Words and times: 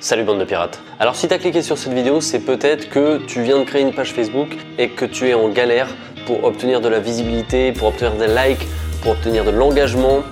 Salut 0.00 0.22
bande 0.22 0.38
de 0.38 0.44
pirates. 0.44 0.80
Alors 1.00 1.16
si 1.16 1.26
tu 1.26 1.34
as 1.34 1.38
cliqué 1.38 1.60
sur 1.60 1.76
cette 1.76 1.92
vidéo, 1.92 2.20
c'est 2.20 2.38
peut-être 2.38 2.88
que 2.88 3.18
tu 3.26 3.42
viens 3.42 3.58
de 3.58 3.64
créer 3.64 3.82
une 3.82 3.92
page 3.92 4.12
Facebook 4.12 4.56
et 4.78 4.90
que 4.90 5.04
tu 5.04 5.28
es 5.28 5.34
en 5.34 5.48
galère 5.48 5.88
pour 6.24 6.44
obtenir 6.44 6.80
de 6.80 6.88
la 6.88 7.00
visibilité, 7.00 7.72
pour 7.72 7.88
obtenir 7.88 8.12
des 8.12 8.28
likes, 8.28 8.64
pour 9.02 9.10
obtenir 9.10 9.44
de 9.44 9.50
l'engagement. 9.50 10.22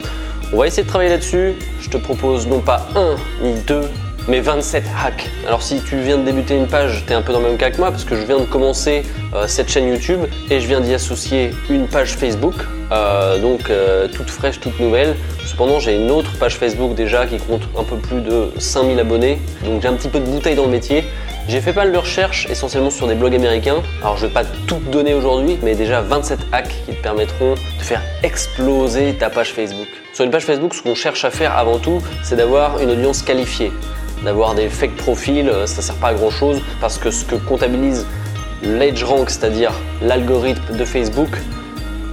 On 0.52 0.58
va 0.58 0.68
essayer 0.68 0.84
de 0.84 0.88
travailler 0.88 1.10
là-dessus. 1.10 1.54
Je 1.80 1.90
te 1.90 1.96
propose 1.96 2.46
non 2.46 2.60
pas 2.60 2.86
un 2.94 3.16
ni 3.42 3.54
deux, 3.62 3.90
mais 4.28 4.38
27 4.38 4.84
hacks. 5.04 5.28
Alors 5.48 5.62
si 5.62 5.80
tu 5.80 5.96
viens 5.96 6.18
de 6.18 6.22
débuter 6.22 6.56
une 6.56 6.68
page, 6.68 7.02
tu 7.04 7.12
es 7.12 7.16
un 7.16 7.22
peu 7.22 7.32
dans 7.32 7.40
le 7.40 7.48
même 7.48 7.58
cas 7.58 7.72
que 7.72 7.78
moi 7.78 7.90
parce 7.90 8.04
que 8.04 8.14
je 8.14 8.22
viens 8.22 8.38
de 8.38 8.44
commencer 8.44 9.02
euh, 9.34 9.48
cette 9.48 9.68
chaîne 9.68 9.88
YouTube 9.88 10.20
et 10.48 10.60
je 10.60 10.68
viens 10.68 10.80
d'y 10.80 10.94
associer 10.94 11.50
une 11.68 11.88
page 11.88 12.14
Facebook, 12.14 12.54
euh, 12.92 13.38
donc 13.38 13.70
euh, 13.70 14.08
toute 14.08 14.30
fraîche, 14.30 14.60
toute 14.60 14.78
nouvelle. 14.80 15.16
Cependant 15.44 15.80
j'ai 15.80 15.96
une 15.96 16.10
autre 16.10 16.36
page 16.38 16.56
Facebook 16.56 16.94
déjà 16.94 17.26
qui 17.26 17.38
compte 17.38 17.62
un 17.78 17.84
peu 17.84 17.96
plus 17.96 18.20
de 18.20 18.50
5000 18.58 18.98
abonnés, 18.98 19.38
donc 19.64 19.82
j'ai 19.82 19.88
un 19.88 19.94
petit 19.94 20.08
peu 20.08 20.20
de 20.20 20.26
bouteille 20.26 20.56
dans 20.56 20.64
le 20.64 20.70
métier. 20.70 21.04
J'ai 21.48 21.60
fait 21.60 21.72
pas 21.72 21.84
mal 21.84 21.92
de 21.92 21.98
recherches 21.98 22.48
essentiellement 22.50 22.90
sur 22.90 23.06
des 23.06 23.14
blogs 23.14 23.34
américains. 23.34 23.80
Alors 24.02 24.16
je 24.16 24.26
vais 24.26 24.32
pas 24.32 24.44
tout 24.66 24.80
donner 24.90 25.14
aujourd'hui, 25.14 25.58
mais 25.62 25.76
déjà 25.76 26.00
27 26.00 26.40
hacks 26.50 26.74
qui 26.86 26.92
te 26.92 27.02
permettront 27.02 27.54
de 27.54 27.84
faire 27.84 28.02
exploser 28.24 29.14
ta 29.14 29.30
page 29.30 29.52
Facebook. 29.52 29.86
Sur 30.12 30.24
une 30.24 30.32
page 30.32 30.44
Facebook, 30.44 30.74
ce 30.74 30.82
qu'on 30.82 30.96
cherche 30.96 31.24
à 31.24 31.30
faire 31.30 31.56
avant 31.56 31.78
tout, 31.78 32.02
c'est 32.24 32.34
d'avoir 32.36 32.80
une 32.80 32.90
audience 32.90 33.22
qualifiée 33.22 33.70
d'avoir 34.24 34.54
des 34.54 34.68
fake 34.68 34.96
profils, 34.96 35.48
euh, 35.48 35.66
ça 35.66 35.82
sert 35.82 35.94
pas 35.96 36.08
à 36.08 36.14
grand 36.14 36.30
chose 36.30 36.60
parce 36.80 36.98
que 36.98 37.10
ce 37.10 37.24
que 37.24 37.36
comptabilise 37.36 38.06
rank, 39.04 39.30
c'est-à-dire 39.30 39.72
l'algorithme 40.02 40.76
de 40.76 40.84
Facebook, 40.84 41.28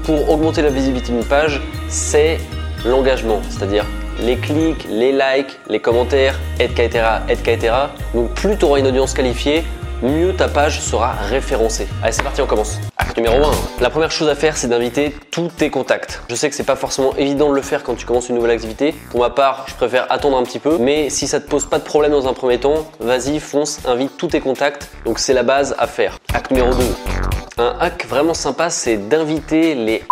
pour 0.03 0.29
augmenter 0.29 0.61
la 0.61 0.69
visibilité 0.69 1.11
d'une 1.11 1.25
page, 1.25 1.61
c'est 1.87 2.39
l'engagement, 2.85 3.41
c'est-à-dire 3.49 3.85
les 4.19 4.37
clics, 4.37 4.85
les 4.89 5.11
likes, 5.11 5.59
les 5.69 5.79
commentaires, 5.79 6.39
etc. 6.59 7.05
etc. 7.29 7.73
Donc 8.13 8.33
plus 8.33 8.57
tu 8.57 8.65
auras 8.65 8.79
une 8.79 8.87
audience 8.87 9.13
qualifiée, 9.13 9.63
mieux 10.01 10.33
ta 10.35 10.47
page 10.47 10.81
sera 10.81 11.13
référencée. 11.13 11.87
Allez, 12.01 12.11
c'est 12.11 12.23
parti, 12.23 12.41
on 12.41 12.45
commence. 12.45 12.79
Acte 12.97 13.17
numéro 13.17 13.43
1. 13.43 13.51
La 13.81 13.89
première 13.89 14.11
chose 14.11 14.27
à 14.27 14.35
faire, 14.35 14.57
c'est 14.57 14.67
d'inviter 14.67 15.15
tous 15.31 15.47
tes 15.47 15.69
contacts. 15.69 16.21
Je 16.29 16.35
sais 16.35 16.49
que 16.49 16.55
c'est 16.55 16.63
pas 16.63 16.75
forcément 16.75 17.15
évident 17.15 17.49
de 17.49 17.55
le 17.55 17.61
faire 17.61 17.83
quand 17.83 17.95
tu 17.95 18.05
commences 18.05 18.29
une 18.29 18.35
nouvelle 18.35 18.51
activité. 18.51 18.93
Pour 19.11 19.21
ma 19.21 19.29
part, 19.29 19.65
je 19.67 19.75
préfère 19.75 20.11
attendre 20.11 20.37
un 20.37 20.43
petit 20.43 20.59
peu, 20.59 20.77
mais 20.77 21.09
si 21.09 21.27
ça 21.27 21.39
te 21.39 21.49
pose 21.49 21.65
pas 21.65 21.79
de 21.79 21.83
problème 21.83 22.11
dans 22.11 22.27
un 22.27 22.33
premier 22.33 22.59
temps, 22.59 22.85
vas-y, 22.99 23.39
fonce, 23.39 23.79
invite 23.85 24.17
tous 24.17 24.27
tes 24.27 24.41
contacts. 24.41 24.89
Donc 25.05 25.19
c'est 25.19 25.33
la 25.33 25.43
base 25.43 25.75
à 25.79 25.87
faire. 25.87 26.17
Acte 26.33 26.51
numéro 26.51 26.73
2. 26.73 26.83
Un 27.59 27.75
hack 27.79 28.07
vraiment 28.07 28.33
sympa, 28.33 28.71
c'est 28.71 28.97
d'inviter 28.97 29.75
les 29.75 30.03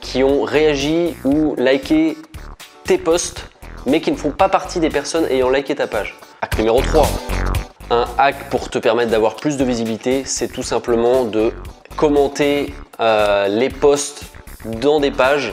qui 0.00 0.24
ont 0.24 0.42
réagi 0.42 1.14
ou 1.22 1.54
liké 1.58 2.16
tes 2.84 2.96
posts, 2.96 3.44
mais 3.84 4.00
qui 4.00 4.10
ne 4.10 4.16
font 4.16 4.30
pas 4.30 4.48
partie 4.48 4.80
des 4.80 4.88
personnes 4.88 5.26
ayant 5.26 5.50
liké 5.50 5.74
ta 5.74 5.86
page. 5.86 6.18
Acte 6.40 6.56
numéro 6.56 6.80
3. 6.80 7.06
Un 7.90 8.06
hack 8.16 8.48
pour 8.48 8.70
te 8.70 8.78
permettre 8.78 9.10
d'avoir 9.10 9.36
plus 9.36 9.58
de 9.58 9.64
visibilité, 9.64 10.22
c'est 10.24 10.48
tout 10.48 10.62
simplement 10.62 11.24
de 11.24 11.52
commenter 11.96 12.72
euh, 13.00 13.46
les 13.48 13.68
posts 13.68 14.24
dans 14.64 14.98
des 14.98 15.10
pages 15.10 15.52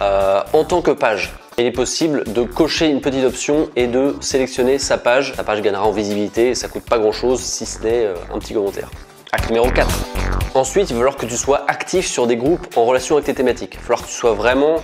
euh, 0.00 0.42
en 0.52 0.64
tant 0.64 0.82
que 0.82 0.90
page. 0.90 1.32
Il 1.58 1.66
est 1.66 1.70
possible 1.70 2.24
de 2.32 2.42
cocher 2.42 2.88
une 2.88 3.00
petite 3.00 3.24
option 3.24 3.68
et 3.76 3.86
de 3.86 4.16
sélectionner 4.20 4.80
sa 4.80 4.98
page. 4.98 5.34
La 5.36 5.44
page 5.44 5.62
gagnera 5.62 5.86
en 5.86 5.92
visibilité 5.92 6.48
et 6.48 6.54
ça 6.56 6.66
coûte 6.66 6.84
pas 6.84 6.98
grand 6.98 7.12
chose 7.12 7.40
si 7.40 7.64
ce 7.64 7.80
n'est 7.84 8.06
euh, 8.06 8.14
un 8.34 8.40
petit 8.40 8.52
commentaire. 8.52 8.90
Acte 9.30 9.50
numéro 9.50 9.70
4. 9.70 10.13
Ensuite, 10.54 10.90
il 10.90 10.92
va 10.92 11.00
falloir 11.00 11.16
que 11.16 11.26
tu 11.26 11.36
sois 11.36 11.64
actif 11.68 12.06
sur 12.06 12.28
des 12.28 12.36
groupes 12.36 12.76
en 12.76 12.84
relation 12.84 13.16
avec 13.16 13.26
tes 13.26 13.34
thématiques. 13.34 13.74
Il 13.74 13.78
va 13.78 13.82
falloir 13.82 14.02
que 14.02 14.06
tu 14.06 14.14
sois 14.14 14.34
vraiment, 14.34 14.76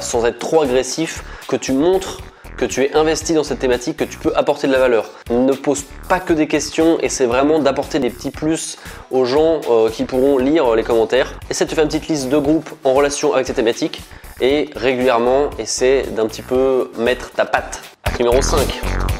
sans 0.00 0.24
être 0.26 0.40
trop 0.40 0.62
agressif, 0.62 1.22
que 1.46 1.56
tu 1.56 1.72
montres 1.72 2.18
que 2.56 2.64
tu 2.64 2.82
es 2.82 2.94
investi 2.94 3.34
dans 3.34 3.44
cette 3.44 3.58
thématique, 3.58 3.96
que 3.96 4.04
tu 4.04 4.18
peux 4.18 4.32
apporter 4.36 4.66
de 4.66 4.72
la 4.72 4.78
valeur. 4.78 5.10
Ne 5.30 5.52
pose 5.52 5.84
pas 6.08 6.20
que 6.20 6.32
des 6.32 6.46
questions, 6.46 6.98
c'est 7.08 7.26
vraiment 7.26 7.58
d'apporter 7.58 7.98
des 7.98 8.10
petits 8.10 8.30
plus 8.30 8.78
aux 9.10 9.24
gens 9.24 9.60
euh, 9.70 9.90
qui 9.90 10.04
pourront 10.04 10.38
lire 10.38 10.74
les 10.74 10.82
commentaires. 10.82 11.34
Essaie 11.50 11.64
de 11.64 11.70
te 11.70 11.74
faire 11.74 11.84
une 11.84 11.90
petite 11.90 12.08
liste 12.08 12.28
de 12.28 12.38
groupes 12.38 12.70
en 12.84 12.92
relation 12.92 13.34
avec 13.34 13.46
tes 13.46 13.54
thématiques 13.54 14.02
et 14.40 14.70
régulièrement 14.76 15.50
essaie 15.58 16.04
d'un 16.14 16.26
petit 16.26 16.42
peu 16.42 16.90
mettre 16.98 17.30
ta 17.30 17.44
patte. 17.44 17.82
Numéro 18.18 18.40
5. 18.40 19.13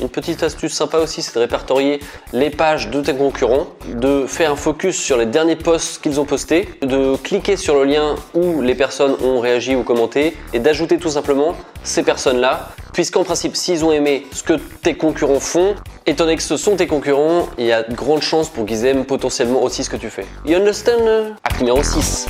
Une 0.00 0.08
petite 0.08 0.42
astuce 0.42 0.72
sympa 0.72 0.98
aussi, 0.98 1.20
c'est 1.20 1.34
de 1.34 1.40
répertorier 1.40 2.00
les 2.32 2.48
pages 2.48 2.88
de 2.88 3.02
tes 3.02 3.14
concurrents, 3.14 3.66
de 3.86 4.24
faire 4.26 4.52
un 4.52 4.56
focus 4.56 4.96
sur 4.96 5.18
les 5.18 5.26
derniers 5.26 5.56
posts 5.56 6.02
qu'ils 6.02 6.18
ont 6.18 6.24
postés, 6.24 6.68
de 6.80 7.16
cliquer 7.16 7.56
sur 7.56 7.74
le 7.74 7.84
lien 7.84 8.14
où 8.32 8.62
les 8.62 8.74
personnes 8.74 9.16
ont 9.22 9.40
réagi 9.40 9.76
ou 9.76 9.82
commenté 9.82 10.34
et 10.54 10.58
d'ajouter 10.58 10.98
tout 10.98 11.10
simplement 11.10 11.54
ces 11.82 12.02
personnes-là 12.02 12.70
puisqu'en 12.92 13.24
principe, 13.24 13.56
s'ils 13.56 13.84
ont 13.84 13.92
aimé 13.92 14.26
ce 14.32 14.42
que 14.42 14.54
tes 14.54 14.94
concurrents 14.94 15.40
font, 15.40 15.74
étant 16.06 16.24
donné 16.24 16.36
que 16.36 16.42
ce 16.42 16.56
sont 16.56 16.76
tes 16.76 16.86
concurrents, 16.86 17.48
il 17.56 17.66
y 17.66 17.72
a 17.72 17.82
de 17.82 17.94
grandes 17.94 18.22
chances 18.22 18.48
pour 18.48 18.66
qu'ils 18.66 18.84
aiment 18.84 19.04
potentiellement 19.04 19.62
aussi 19.62 19.84
ce 19.84 19.90
que 19.90 19.96
tu 19.96 20.10
fais. 20.10 20.26
You 20.44 20.56
understand 20.56 21.36
Acte 21.44 21.60
numéro 21.60 21.82
6. 21.82 22.26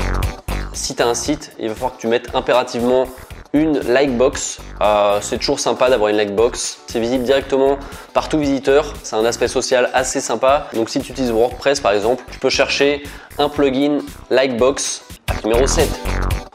Si 0.73 0.95
tu 0.95 1.03
as 1.03 1.09
un 1.09 1.15
site, 1.15 1.53
il 1.59 1.69
va 1.69 1.75
falloir 1.75 1.97
que 1.97 2.01
tu 2.01 2.07
mettes 2.07 2.29
impérativement 2.35 3.07
une 3.53 3.81
like 3.81 4.17
box. 4.17 4.61
Euh, 4.81 5.19
c'est 5.21 5.39
toujours 5.39 5.61
sympa 5.61 5.91
d'avoir 5.91 6.11
une 6.11 6.17
like 6.17 6.35
box. 6.35 6.81
C'est 6.87 7.01
visible 7.01 7.25
directement 7.25 7.79
par 8.15 8.29
tout 8.29 8.39
visiteur. 8.39 8.95
C'est 9.03 9.17
un 9.17 9.25
aspect 9.25 9.49
social 9.49 9.91
assez 9.93 10.21
sympa. 10.21 10.69
Donc 10.75 10.89
si 10.91 11.01
tu 11.01 11.13
utilises 11.13 11.33
WordPress 11.33 11.81
par 11.81 11.93
exemple, 11.93 12.25
tu 12.31 12.39
peux 12.39 12.51
chercher 12.51 13.03
un 13.39 13.49
plugin 13.49 13.99
like 14.31 14.57
box. 14.57 15.03
Numéro 15.45 15.67
7. 15.67 15.89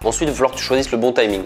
Ensuite, 0.03 0.27
il 0.27 0.31
va 0.31 0.35
falloir 0.35 0.51
que 0.51 0.57
tu 0.57 0.63
choisisses 0.63 0.91
le 0.91 0.97
bon 0.97 1.11
timing. 1.11 1.43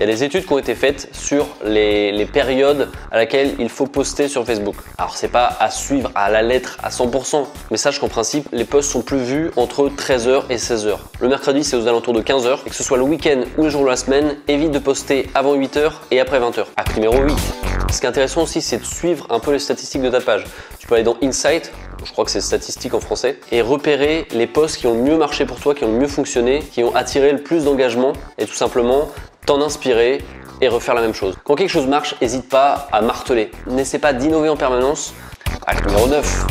Il 0.00 0.04
y 0.04 0.08
a 0.08 0.14
des 0.14 0.24
études 0.24 0.46
qui 0.46 0.52
ont 0.54 0.58
été 0.58 0.74
faites 0.74 1.10
sur 1.12 1.46
les, 1.62 2.24
périodes 2.24 2.88
à 3.10 3.18
laquelle 3.18 3.54
il 3.58 3.68
faut 3.68 3.84
poster 3.84 4.28
sur 4.28 4.46
Facebook. 4.46 4.76
Alors 4.96 5.14
c'est 5.14 5.28
pas 5.28 5.54
à 5.60 5.70
suivre 5.70 6.10
à 6.14 6.30
la 6.30 6.40
lettre 6.40 6.78
à 6.82 6.88
100%, 6.88 7.44
mais 7.70 7.76
sache 7.76 7.98
qu'en 7.98 8.08
principe 8.08 8.48
les 8.50 8.64
posts 8.64 8.92
sont 8.92 9.02
plus 9.02 9.18
vus 9.18 9.50
entre 9.56 9.90
13h 9.90 10.44
et 10.48 10.56
16h. 10.56 10.96
Le 11.20 11.28
mercredi 11.28 11.64
c'est 11.64 11.76
aux 11.76 11.86
alentours 11.86 12.14
de 12.14 12.22
15h 12.22 12.60
et 12.64 12.70
que 12.70 12.74
ce 12.74 12.82
soit 12.82 12.96
le 12.96 13.02
week-end 13.02 13.42
ou 13.58 13.64
le 13.64 13.68
jour 13.68 13.82
de 13.82 13.88
la 13.88 13.96
semaine, 13.96 14.36
évite 14.48 14.70
de 14.70 14.78
poster 14.78 15.28
avant 15.34 15.54
8h 15.54 15.92
et 16.10 16.18
après 16.18 16.40
20h. 16.40 16.64
Acte 16.78 16.94
numéro 16.94 17.20
8. 17.20 17.36
Ce 17.92 18.00
qui 18.00 18.06
est 18.06 18.08
intéressant 18.08 18.44
aussi 18.44 18.62
c'est 18.62 18.78
de 18.78 18.86
suivre 18.86 19.26
un 19.28 19.38
peu 19.38 19.52
les 19.52 19.58
statistiques 19.58 20.00
de 20.00 20.08
ta 20.08 20.22
page. 20.22 20.44
Tu 20.78 20.86
peux 20.86 20.94
aller 20.94 21.04
dans 21.04 21.18
Insight, 21.22 21.72
je 22.06 22.10
crois 22.10 22.24
que 22.24 22.30
c'est 22.30 22.40
statistique 22.40 22.94
en 22.94 23.00
français, 23.00 23.38
et 23.52 23.60
repérer 23.60 24.26
les 24.32 24.46
posts 24.46 24.78
qui 24.78 24.86
ont 24.86 24.94
le 24.94 25.02
mieux 25.02 25.18
marché 25.18 25.44
pour 25.44 25.60
toi, 25.60 25.74
qui 25.74 25.84
ont 25.84 25.92
le 25.92 25.98
mieux 25.98 26.08
fonctionné, 26.08 26.60
qui 26.72 26.82
ont 26.84 26.94
attiré 26.94 27.32
le 27.32 27.42
plus 27.42 27.64
d'engagement, 27.64 28.14
et 28.38 28.46
tout 28.46 28.54
simplement 28.54 29.10
t'en 29.50 29.60
inspirer 29.62 30.22
et 30.60 30.68
refaire 30.68 30.94
la 30.94 31.00
même 31.00 31.12
chose. 31.12 31.34
Quand 31.42 31.56
quelque 31.56 31.70
chose 31.70 31.88
marche, 31.88 32.14
n'hésite 32.22 32.48
pas 32.48 32.86
à 32.92 33.02
marteler. 33.02 33.50
N'essaie 33.66 33.98
pas 33.98 34.12
d'innover 34.12 34.48
en 34.48 34.56
permanence. 34.56 35.12
Acte 35.66 35.88
numéro 35.88 36.06
9. 36.06 36.46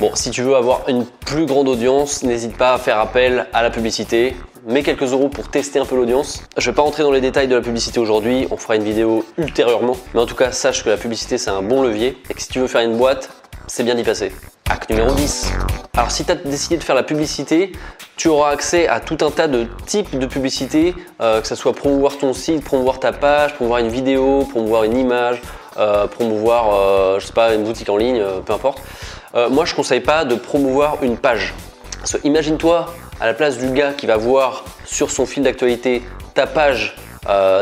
Bon, 0.00 0.10
si 0.14 0.32
tu 0.32 0.42
veux 0.42 0.56
avoir 0.56 0.88
une 0.88 1.06
plus 1.06 1.46
grande 1.46 1.68
audience, 1.68 2.24
n'hésite 2.24 2.56
pas 2.56 2.74
à 2.74 2.78
faire 2.78 2.98
appel 2.98 3.46
à 3.52 3.62
la 3.62 3.70
publicité. 3.70 4.34
Mets 4.66 4.82
quelques 4.82 5.12
euros 5.12 5.28
pour 5.28 5.48
tester 5.48 5.78
un 5.78 5.84
peu 5.84 5.94
l'audience. 5.94 6.42
Je 6.56 6.68
vais 6.68 6.74
pas 6.74 6.82
rentrer 6.82 7.04
dans 7.04 7.12
les 7.12 7.20
détails 7.20 7.46
de 7.46 7.54
la 7.54 7.62
publicité 7.62 8.00
aujourd'hui, 8.00 8.48
on 8.50 8.56
fera 8.56 8.74
une 8.74 8.82
vidéo 8.82 9.24
ultérieurement. 9.36 9.96
Mais 10.12 10.18
en 10.18 10.26
tout 10.26 10.34
cas, 10.34 10.50
sache 10.50 10.82
que 10.82 10.90
la 10.90 10.96
publicité 10.96 11.38
c'est 11.38 11.50
un 11.50 11.62
bon 11.62 11.82
levier 11.82 12.20
et 12.28 12.34
que 12.34 12.42
si 12.42 12.48
tu 12.48 12.58
veux 12.58 12.66
faire 12.66 12.80
une 12.80 12.96
boîte, 12.96 13.30
c'est 13.68 13.84
bien 13.84 13.94
d'y 13.94 14.02
passer. 14.02 14.32
Acte 14.70 14.90
numéro 14.90 15.12
10. 15.14 15.52
Alors 15.96 16.10
si 16.10 16.26
tu 16.26 16.30
as 16.30 16.34
décidé 16.34 16.76
de 16.76 16.84
faire 16.84 16.94
la 16.94 17.02
publicité, 17.02 17.72
tu 18.16 18.28
auras 18.28 18.50
accès 18.50 18.86
à 18.86 19.00
tout 19.00 19.16
un 19.22 19.30
tas 19.30 19.48
de 19.48 19.66
types 19.86 20.18
de 20.18 20.26
publicité, 20.26 20.94
euh, 21.22 21.40
que 21.40 21.46
ce 21.46 21.54
soit 21.54 21.72
promouvoir 21.72 22.18
ton 22.18 22.34
site, 22.34 22.62
promouvoir 22.62 23.00
ta 23.00 23.12
page, 23.12 23.54
promouvoir 23.54 23.80
une 23.80 23.88
vidéo, 23.88 24.46
promouvoir 24.50 24.84
une 24.84 24.98
image, 24.98 25.40
euh, 25.78 26.06
promouvoir, 26.06 26.74
euh, 26.74 27.18
je 27.18 27.26
sais 27.26 27.32
pas, 27.32 27.54
une 27.54 27.64
boutique 27.64 27.88
en 27.88 27.96
ligne, 27.96 28.22
peu 28.44 28.52
importe. 28.52 28.82
moi, 29.50 29.64
je 29.64 29.74
conseille 29.74 30.00
pas 30.00 30.24
de 30.24 30.34
promouvoir 30.34 30.98
une 31.02 31.16
page. 31.16 31.54
Imagine-toi 32.24 32.92
à 33.20 33.26
la 33.26 33.34
place 33.34 33.56
du 33.56 33.70
gars 33.70 33.92
qui 33.92 34.06
va 34.06 34.16
voir 34.16 34.64
sur 34.84 35.10
son 35.10 35.24
fil 35.24 35.42
d'actualité 35.42 36.02
ta 36.34 36.46
page 36.46 36.96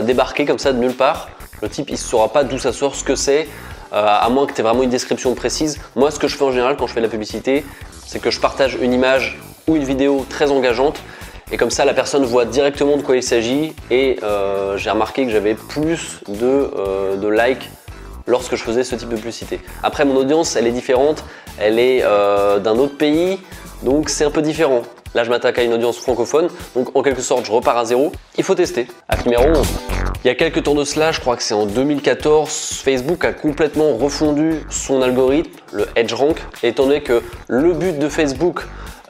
débarquer 0.03 0.45
comme 0.45 0.59
ça 0.59 0.73
de 0.73 0.79
nulle 0.79 0.95
part. 0.95 1.29
Le 1.63 1.69
type, 1.69 1.89
il 1.89 1.93
ne 1.93 1.99
saura 1.99 2.29
pas 2.29 2.45
d'où 2.45 2.59
ça 2.59 2.73
sort, 2.73 2.95
ce 2.95 3.03
que 3.03 3.17
c'est, 3.17 3.43
euh, 3.43 3.66
à 3.93 4.29
moins 4.31 4.47
que 4.47 4.53
tu 4.53 4.61
aies 4.61 4.65
vraiment 4.65 4.83
une 4.83 4.91
description 4.91 5.35
précise. 5.35 5.79
Moi, 5.95 6.11
ce 6.11 6.19
que 6.19 6.29
je 6.29 6.37
fais 6.37 6.45
en 6.45 6.53
général 6.53 6.77
quand 6.77 6.87
je 6.87 6.93
fais 6.93 7.01
de 7.01 7.07
la 7.07 7.11
publicité, 7.11 7.65
c'est 8.07 8.21
que 8.21 8.31
je 8.31 8.41
partage 8.41 8.79
une 8.81 8.93
image 8.93 9.39
ou 9.67 9.77
une 9.77 9.85
vidéo 9.85 10.27
très 10.29 10.51
engageante. 10.51 11.01
Et 11.53 11.57
comme 11.57 11.71
ça, 11.71 11.85
la 11.85 11.95
personne 11.95 12.25
voit 12.25 12.45
directement 12.45 12.97
de 12.97 13.03
quoi 13.03 13.17
il 13.17 13.23
s'agit. 13.23 13.73
Et 13.91 14.19
euh, 14.23 14.77
j'ai 14.77 14.91
remarqué 14.91 15.25
que 15.25 15.31
j'avais 15.31 15.55
plus 15.55 16.21
de, 16.29 16.45
euh, 16.45 17.17
de, 17.17 17.29
likes 17.29 17.71
lorsque 18.27 18.57
je 18.57 18.63
faisais 18.63 18.83
ce 18.83 18.97
type 18.97 19.09
de 19.09 19.17
publicité. 19.17 19.61
Après, 19.83 20.05
mon 20.05 20.17
audience, 20.17 20.57
elle 20.57 20.67
est 20.67 20.73
différente. 20.73 21.25
Elle 21.59 21.79
est 21.79 22.03
d'un 22.03 22.77
autre 22.77 22.97
pays. 22.97 23.39
Donc, 23.83 24.09
c'est 24.09 24.25
un 24.25 24.31
peu 24.31 24.43
différent. 24.43 24.83
Là, 25.15 25.25
je 25.25 25.31
m'attaque 25.31 25.59
à 25.59 25.63
une 25.63 25.73
audience 25.73 25.99
francophone. 25.99 26.49
Donc, 26.75 26.95
en 26.95 27.03
quelque 27.03 27.23
sorte, 27.23 27.47
je 27.47 27.53
repars 27.53 27.79
à 27.79 27.85
zéro. 27.85 28.13
Il 28.37 28.45
faut 28.45 28.55
tester. 28.55 28.87
Acte 29.09 29.25
numéro 29.25 29.45
11. 29.45 29.67
Il 30.27 30.29
y 30.29 30.33
a 30.33 30.35
quelques 30.35 30.65
temps 30.65 30.75
de 30.75 30.83
cela, 30.83 31.13
je 31.13 31.21
crois 31.21 31.37
que 31.37 31.43
c'est 31.45 31.55
en 31.55 31.67
2014, 31.67 32.81
Facebook 32.83 33.25
a 33.25 33.33
complètement 33.33 33.97
refondu 33.97 34.55
son 34.71 35.01
algorithme, 35.01 35.53
le 35.73 35.87
EdgeRank, 35.95 36.43
étant 36.65 36.87
donné 36.87 37.01
que 37.01 37.23
le 37.47 37.73
but 37.75 37.97
de 37.97 38.09
Facebook, 38.09 38.63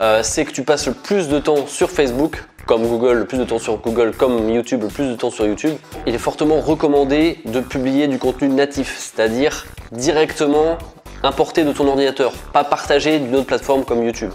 euh, 0.02 0.20
c'est 0.22 0.44
que 0.44 0.50
tu 0.50 0.62
passes 0.62 0.86
le 0.86 0.92
plus 0.92 1.28
de 1.28 1.38
temps 1.38 1.66
sur 1.66 1.90
Facebook, 1.90 2.44
comme 2.66 2.86
Google, 2.86 3.14
le 3.14 3.24
plus 3.24 3.38
de 3.38 3.44
temps 3.44 3.58
sur 3.58 3.78
Google, 3.78 4.12
comme 4.14 4.50
YouTube, 4.50 4.82
le 4.82 4.88
plus 4.88 5.08
de 5.08 5.14
temps 5.14 5.30
sur 5.30 5.46
YouTube. 5.46 5.76
Il 6.06 6.14
est 6.14 6.18
fortement 6.18 6.60
recommandé 6.60 7.38
de 7.46 7.60
publier 7.60 8.08
du 8.08 8.18
contenu 8.18 8.50
natif, 8.50 8.98
c'est-à-dire 8.98 9.64
directement 9.92 10.76
importé 11.22 11.64
de 11.64 11.72
ton 11.72 11.88
ordinateur, 11.88 12.34
pas 12.52 12.62
partagé 12.62 13.20
d'une 13.20 13.36
autre 13.36 13.46
plateforme 13.46 13.86
comme 13.86 14.04
YouTube. 14.04 14.32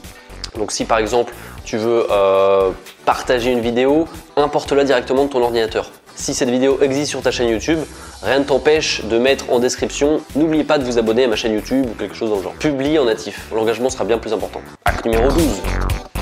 Donc 0.57 0.71
si 0.71 0.85
par 0.85 0.97
exemple 0.97 1.31
tu 1.63 1.77
veux 1.77 2.07
euh, 2.09 2.71
partager 3.05 3.51
une 3.51 3.61
vidéo, 3.61 4.07
importe-la 4.35 4.83
directement 4.83 5.25
de 5.25 5.29
ton 5.29 5.43
ordinateur. 5.43 5.91
Si 6.15 6.33
cette 6.33 6.49
vidéo 6.49 6.79
existe 6.81 7.09
sur 7.09 7.21
ta 7.21 7.31
chaîne 7.31 7.49
YouTube, 7.49 7.79
rien 8.21 8.39
ne 8.39 8.43
t'empêche 8.43 9.03
de 9.05 9.17
mettre 9.17 9.51
en 9.51 9.59
description 9.59 10.21
n'oubliez 10.35 10.63
pas 10.63 10.77
de 10.77 10.83
vous 10.83 10.97
abonner 10.97 11.23
à 11.23 11.27
ma 11.27 11.35
chaîne 11.35 11.53
YouTube 11.53 11.85
ou 11.89 11.95
quelque 11.95 12.15
chose 12.15 12.29
dans 12.29 12.37
le 12.37 12.43
genre. 12.43 12.53
Publie 12.53 12.99
en 12.99 13.05
natif, 13.05 13.47
l'engagement 13.53 13.89
sera 13.89 14.03
bien 14.03 14.17
plus 14.17 14.33
important. 14.33 14.61
Acte 14.85 15.05
numéro 15.05 15.29
12. 15.29 15.41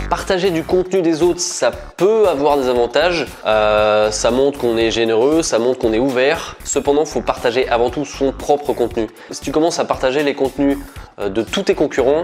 Partager 0.09 0.49
du 0.49 0.63
contenu 0.63 1.03
des 1.03 1.21
autres, 1.21 1.39
ça 1.39 1.69
peut 1.69 2.27
avoir 2.27 2.57
des 2.57 2.67
avantages. 2.67 3.27
Euh, 3.45 4.09
ça 4.09 4.31
montre 4.31 4.57
qu'on 4.57 4.75
est 4.75 4.89
généreux, 4.89 5.43
ça 5.43 5.59
montre 5.59 5.79
qu'on 5.79 5.93
est 5.93 5.99
ouvert. 5.99 6.55
Cependant, 6.63 7.03
il 7.03 7.07
faut 7.07 7.21
partager 7.21 7.69
avant 7.69 7.91
tout 7.91 8.05
son 8.05 8.31
propre 8.31 8.73
contenu. 8.73 9.07
Si 9.29 9.41
tu 9.41 9.51
commences 9.51 9.77
à 9.77 9.85
partager 9.85 10.23
les 10.23 10.33
contenus 10.33 10.79
euh, 11.19 11.29
de 11.29 11.43
tous 11.43 11.61
tes 11.63 11.75
concurrents, 11.75 12.23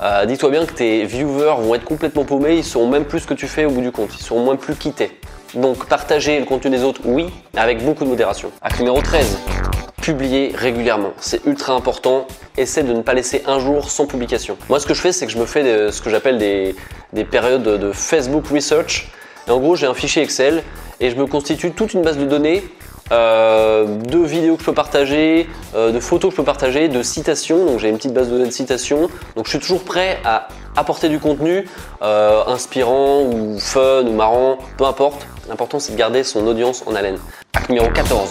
euh, 0.00 0.26
dis-toi 0.26 0.50
bien 0.50 0.64
que 0.64 0.72
tes 0.72 1.04
viewers 1.06 1.56
vont 1.58 1.74
être 1.74 1.84
complètement 1.84 2.24
paumés, 2.24 2.56
ils 2.56 2.64
seront 2.64 2.86
même 2.86 3.04
plus 3.04 3.20
ce 3.20 3.26
que 3.26 3.34
tu 3.34 3.48
fais 3.48 3.64
au 3.64 3.70
bout 3.70 3.80
du 3.80 3.90
compte, 3.90 4.10
ils 4.16 4.22
seront 4.22 4.44
moins 4.44 4.54
plus 4.54 4.76
quittés. 4.76 5.18
Donc 5.54 5.86
partager 5.86 6.38
le 6.38 6.44
contenu 6.44 6.70
des 6.70 6.84
autres, 6.84 7.00
oui, 7.04 7.26
avec 7.56 7.84
beaucoup 7.84 8.04
de 8.04 8.10
modération. 8.10 8.50
Acte 8.60 8.78
numéro 8.78 9.00
13, 9.00 9.38
publier 10.02 10.52
régulièrement. 10.54 11.12
C'est 11.18 11.44
ultra 11.46 11.72
important. 11.72 12.26
Essaie 12.56 12.82
de 12.82 12.92
ne 12.92 13.02
pas 13.02 13.14
laisser 13.14 13.42
un 13.46 13.58
jour 13.58 13.90
sans 13.90 14.06
publication. 14.06 14.56
Moi, 14.68 14.80
ce 14.80 14.86
que 14.86 14.94
je 14.94 15.00
fais, 15.00 15.12
c'est 15.12 15.26
que 15.26 15.32
je 15.32 15.38
me 15.38 15.46
fais 15.46 15.90
ce 15.90 16.02
que 16.02 16.10
j'appelle 16.10 16.38
des, 16.38 16.74
périodes 17.24 17.62
de 17.62 17.92
Facebook 17.92 18.46
Research. 18.48 19.08
En 19.48 19.58
gros, 19.58 19.76
j'ai 19.76 19.86
un 19.86 19.94
fichier 19.94 20.22
Excel 20.22 20.62
et 21.00 21.10
je 21.10 21.16
me 21.16 21.26
constitue 21.26 21.70
toute 21.72 21.94
une 21.94 22.02
base 22.02 22.18
de 22.18 22.26
données 22.26 22.62
euh, 23.10 23.86
de 23.86 24.18
vidéos 24.18 24.56
que 24.56 24.60
je 24.60 24.66
peux 24.66 24.74
partager, 24.74 25.48
euh, 25.74 25.92
de 25.92 26.00
photos 26.00 26.30
que 26.30 26.36
je 26.36 26.42
peux 26.42 26.44
partager, 26.44 26.88
de 26.88 27.02
citations. 27.02 27.64
Donc 27.64 27.78
j'ai 27.78 27.88
une 27.88 27.96
petite 27.96 28.12
base 28.12 28.28
de 28.28 28.32
données 28.32 28.48
de 28.48 28.52
citations. 28.52 29.08
Donc 29.34 29.46
je 29.46 29.50
suis 29.50 29.58
toujours 29.58 29.82
prêt 29.82 30.18
à 30.24 30.48
apporter 30.76 31.08
du 31.08 31.18
contenu 31.18 31.66
euh, 32.02 32.42
inspirant 32.46 33.22
ou 33.22 33.58
fun 33.58 34.04
ou 34.06 34.12
marrant, 34.12 34.58
peu 34.76 34.84
importe. 34.84 35.26
L'important 35.48 35.78
c'est 35.78 35.92
de 35.92 35.96
garder 35.96 36.24
son 36.24 36.46
audience 36.46 36.84
en 36.86 36.94
haleine. 36.94 37.18
Acte 37.54 37.68
numéro 37.68 37.90
14. 37.90 38.30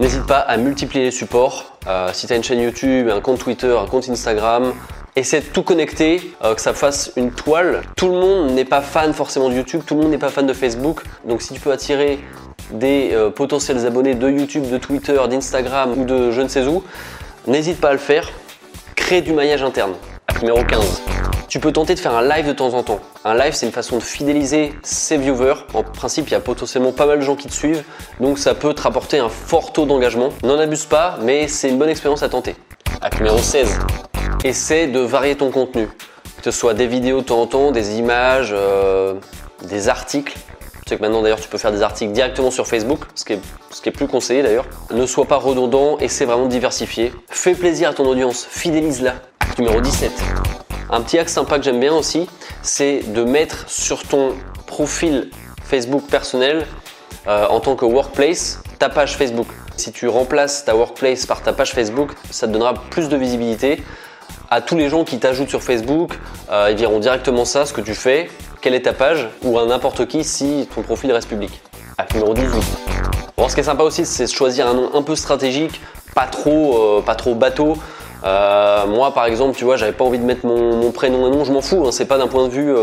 N'hésite 0.00 0.26
pas 0.26 0.38
à 0.38 0.56
multiplier 0.56 1.04
les 1.06 1.10
supports. 1.10 1.78
si 2.12 2.26
tu 2.26 2.32
as 2.32 2.36
une 2.36 2.44
chaîne 2.44 2.60
YouTube, 2.60 3.08
un 3.08 3.20
compte 3.20 3.38
Twitter, 3.38 3.76
un 3.76 3.86
compte 3.86 4.08
Instagram, 4.08 4.72
essaie 5.16 5.40
de 5.40 5.46
tout 5.46 5.62
connecter, 5.62 6.20
que 6.42 6.60
ça 6.60 6.74
fasse 6.74 7.12
une 7.16 7.32
toile. 7.32 7.82
Tout 7.96 8.08
le 8.08 8.14
monde 8.14 8.50
n'est 8.52 8.64
pas 8.64 8.80
fan 8.80 9.12
forcément 9.12 9.48
de 9.48 9.54
YouTube, 9.54 9.82
tout 9.84 9.94
le 9.94 10.02
monde 10.02 10.10
n'est 10.10 10.18
pas 10.18 10.28
fan 10.28 10.46
de 10.46 10.52
Facebook. 10.52 11.02
Donc 11.24 11.42
si 11.42 11.54
tu 11.54 11.60
peux 11.60 11.72
attirer 11.72 12.20
des 12.70 13.10
euh, 13.12 13.30
potentiels 13.30 13.84
abonnés 13.86 14.14
de 14.14 14.28
YouTube, 14.28 14.68
de 14.68 14.78
Twitter, 14.78 15.20
d'Instagram 15.28 15.94
ou 15.96 16.04
de 16.04 16.30
je 16.30 16.40
ne 16.40 16.48
sais 16.48 16.66
où, 16.66 16.82
n'hésite 17.46 17.80
pas 17.80 17.90
à 17.90 17.92
le 17.92 17.98
faire. 17.98 18.30
Crée 18.94 19.22
du 19.22 19.32
maillage 19.32 19.62
interne. 19.62 19.94
Numéro 20.42 20.62
15. 20.64 21.17
Tu 21.48 21.60
peux 21.60 21.72
tenter 21.72 21.94
de 21.94 21.98
faire 21.98 22.14
un 22.14 22.28
live 22.28 22.46
de 22.46 22.52
temps 22.52 22.74
en 22.74 22.82
temps. 22.82 23.00
Un 23.24 23.34
live, 23.34 23.54
c'est 23.54 23.64
une 23.64 23.72
façon 23.72 23.96
de 23.96 24.02
fidéliser 24.02 24.74
ses 24.82 25.16
viewers. 25.16 25.54
En 25.72 25.82
principe, 25.82 26.28
il 26.28 26.32
y 26.32 26.34
a 26.34 26.40
potentiellement 26.40 26.92
pas 26.92 27.06
mal 27.06 27.20
de 27.20 27.24
gens 27.24 27.36
qui 27.36 27.48
te 27.48 27.54
suivent, 27.54 27.84
donc 28.20 28.38
ça 28.38 28.54
peut 28.54 28.74
te 28.74 28.82
rapporter 28.82 29.18
un 29.18 29.30
fort 29.30 29.72
taux 29.72 29.86
d'engagement. 29.86 30.28
N'en 30.42 30.58
abuse 30.58 30.84
pas, 30.84 31.18
mais 31.22 31.48
c'est 31.48 31.70
une 31.70 31.78
bonne 31.78 31.88
expérience 31.88 32.22
à 32.22 32.28
tenter. 32.28 32.54
Acte 33.00 33.16
numéro 33.20 33.38
16. 33.38 33.78
Essaie 34.44 34.88
de 34.88 34.98
varier 34.98 35.36
ton 35.36 35.50
contenu. 35.50 35.88
Que 36.42 36.50
ce 36.50 36.50
soit 36.50 36.74
des 36.74 36.86
vidéos 36.86 37.22
de 37.22 37.26
temps 37.26 37.40
en 37.40 37.46
temps, 37.46 37.70
des 37.70 37.98
images, 37.98 38.50
euh, 38.52 39.14
des 39.62 39.88
articles. 39.88 40.34
Tu 40.84 40.90
sais 40.90 40.96
que 40.96 41.02
maintenant 41.02 41.22
d'ailleurs 41.22 41.40
tu 41.40 41.48
peux 41.48 41.58
faire 41.58 41.72
des 41.72 41.80
articles 41.80 42.12
directement 42.12 42.50
sur 42.50 42.66
Facebook, 42.66 43.00
ce 43.14 43.24
qui 43.24 43.32
est, 43.32 43.40
ce 43.70 43.80
qui 43.80 43.88
est 43.88 43.92
plus 43.92 44.06
conseillé 44.06 44.42
d'ailleurs. 44.42 44.66
Ne 44.90 45.06
sois 45.06 45.24
pas 45.24 45.36
redondant, 45.38 45.96
essaie 45.96 46.26
vraiment 46.26 46.44
de 46.44 46.50
diversifier. 46.50 47.10
Fais 47.30 47.54
plaisir 47.54 47.88
à 47.88 47.94
ton 47.94 48.04
audience, 48.04 48.46
fidélise-la. 48.50 49.14
numéro 49.58 49.80
17. 49.80 50.12
Un 50.90 51.02
petit 51.02 51.18
axe 51.18 51.32
sympa 51.32 51.58
que 51.58 51.64
j'aime 51.64 51.80
bien 51.80 51.94
aussi, 51.94 52.28
c'est 52.62 53.00
de 53.12 53.22
mettre 53.22 53.68
sur 53.68 54.04
ton 54.04 54.34
profil 54.66 55.30
Facebook 55.64 56.04
personnel 56.06 56.66
euh, 57.26 57.46
en 57.48 57.60
tant 57.60 57.76
que 57.76 57.84
workplace 57.84 58.62
ta 58.78 58.88
page 58.88 59.16
Facebook. 59.16 59.48
Si 59.76 59.92
tu 59.92 60.08
remplaces 60.08 60.64
ta 60.64 60.74
workplace 60.74 61.26
par 61.26 61.42
ta 61.42 61.52
page 61.52 61.72
Facebook, 61.72 62.12
ça 62.30 62.46
te 62.46 62.52
donnera 62.52 62.74
plus 62.74 63.08
de 63.08 63.16
visibilité 63.16 63.82
à 64.50 64.60
tous 64.62 64.76
les 64.76 64.88
gens 64.88 65.04
qui 65.04 65.18
t'ajoutent 65.18 65.50
sur 65.50 65.62
Facebook. 65.62 66.12
Euh, 66.50 66.68
ils 66.70 66.76
verront 66.76 67.00
directement 67.00 67.44
ça, 67.44 67.66
ce 67.66 67.72
que 67.72 67.82
tu 67.82 67.94
fais, 67.94 68.30
quelle 68.62 68.74
est 68.74 68.82
ta 68.82 68.94
page, 68.94 69.28
ou 69.42 69.58
à 69.58 69.66
n'importe 69.66 70.06
qui 70.06 70.24
si 70.24 70.68
ton 70.74 70.82
profil 70.82 71.12
reste 71.12 71.28
public. 71.28 71.60
Numéro 72.14 72.32
18. 72.32 72.62
Bon, 73.36 73.48
ce 73.48 73.54
qui 73.54 73.60
est 73.60 73.64
sympa 73.64 73.82
aussi, 73.82 74.06
c'est 74.06 74.26
choisir 74.26 74.66
un 74.68 74.74
nom 74.74 74.90
un 74.94 75.02
peu 75.02 75.16
stratégique, 75.16 75.80
pas 76.14 76.26
trop, 76.26 76.98
euh, 76.98 77.02
pas 77.02 77.14
trop 77.14 77.34
bateau. 77.34 77.76
Euh, 78.24 78.86
moi, 78.86 79.12
par 79.14 79.26
exemple, 79.26 79.56
tu 79.56 79.64
vois, 79.64 79.76
j'avais 79.76 79.92
pas 79.92 80.04
envie 80.04 80.18
de 80.18 80.24
mettre 80.24 80.46
mon, 80.46 80.90
prénom 80.90 81.26
et 81.26 81.30
nom, 81.30 81.44
je 81.44 81.52
m'en 81.52 81.60
fous. 81.62 81.84
Hein, 81.86 81.92
c'est 81.92 82.06
pas 82.06 82.18
d'un 82.18 82.26
point 82.26 82.48
de 82.48 82.52
vue, 82.52 82.74